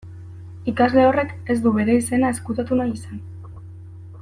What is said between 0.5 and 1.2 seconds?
Ikasle